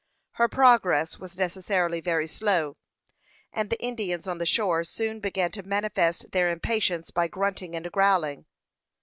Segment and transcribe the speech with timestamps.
[0.31, 2.75] Her progress was necessarily very slow,
[3.53, 7.91] and the Indians on the shore soon began to manifest their impatience by grunting and
[7.91, 8.47] growling.